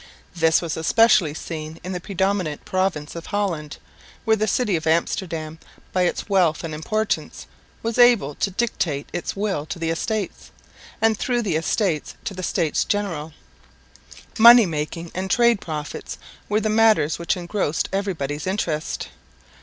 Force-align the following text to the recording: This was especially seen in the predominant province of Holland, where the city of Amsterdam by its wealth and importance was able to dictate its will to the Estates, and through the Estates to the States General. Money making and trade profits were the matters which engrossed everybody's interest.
This 0.35 0.63
was 0.63 0.75
especially 0.77 1.35
seen 1.35 1.79
in 1.83 1.91
the 1.91 1.99
predominant 2.01 2.65
province 2.65 3.15
of 3.15 3.27
Holland, 3.27 3.77
where 4.25 4.35
the 4.35 4.47
city 4.47 4.75
of 4.75 4.87
Amsterdam 4.87 5.59
by 5.93 6.07
its 6.07 6.27
wealth 6.27 6.63
and 6.63 6.73
importance 6.73 7.45
was 7.83 7.99
able 7.99 8.33
to 8.33 8.49
dictate 8.49 9.07
its 9.13 9.35
will 9.35 9.63
to 9.67 9.77
the 9.77 9.91
Estates, 9.91 10.49
and 11.03 11.15
through 11.15 11.43
the 11.43 11.55
Estates 11.55 12.15
to 12.23 12.33
the 12.33 12.41
States 12.41 12.83
General. 12.83 13.33
Money 14.39 14.65
making 14.65 15.11
and 15.13 15.29
trade 15.29 15.61
profits 15.61 16.17
were 16.49 16.59
the 16.59 16.67
matters 16.67 17.19
which 17.19 17.37
engrossed 17.37 17.87
everybody's 17.93 18.47
interest. 18.47 19.07